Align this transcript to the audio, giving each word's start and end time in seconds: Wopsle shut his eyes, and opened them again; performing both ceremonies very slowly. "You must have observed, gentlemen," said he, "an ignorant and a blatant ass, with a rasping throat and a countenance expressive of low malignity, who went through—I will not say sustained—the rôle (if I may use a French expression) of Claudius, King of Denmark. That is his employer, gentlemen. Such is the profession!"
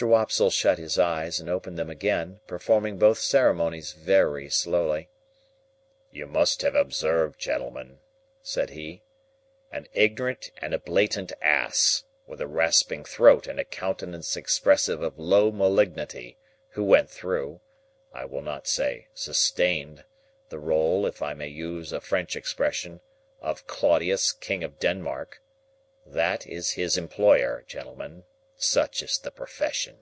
Wopsle 0.00 0.50
shut 0.50 0.78
his 0.78 0.96
eyes, 0.96 1.40
and 1.40 1.50
opened 1.50 1.76
them 1.76 1.90
again; 1.90 2.38
performing 2.46 2.98
both 2.98 3.18
ceremonies 3.18 3.90
very 3.94 4.48
slowly. 4.48 5.08
"You 6.12 6.28
must 6.28 6.62
have 6.62 6.76
observed, 6.76 7.40
gentlemen," 7.40 7.98
said 8.40 8.70
he, 8.70 9.02
"an 9.72 9.88
ignorant 9.94 10.52
and 10.58 10.72
a 10.72 10.78
blatant 10.78 11.32
ass, 11.42 12.04
with 12.28 12.40
a 12.40 12.46
rasping 12.46 13.04
throat 13.04 13.48
and 13.48 13.58
a 13.58 13.64
countenance 13.64 14.36
expressive 14.36 15.02
of 15.02 15.18
low 15.18 15.50
malignity, 15.50 16.38
who 16.74 16.84
went 16.84 17.10
through—I 17.10 18.24
will 18.24 18.42
not 18.42 18.68
say 18.68 19.08
sustained—the 19.14 20.56
rôle 20.56 21.08
(if 21.08 21.22
I 21.22 21.34
may 21.34 21.48
use 21.48 21.92
a 21.92 22.00
French 22.00 22.36
expression) 22.36 23.00
of 23.40 23.66
Claudius, 23.66 24.30
King 24.30 24.62
of 24.62 24.78
Denmark. 24.78 25.42
That 26.06 26.46
is 26.46 26.74
his 26.74 26.96
employer, 26.96 27.64
gentlemen. 27.66 28.22
Such 28.60 29.04
is 29.04 29.18
the 29.18 29.30
profession!" 29.30 29.98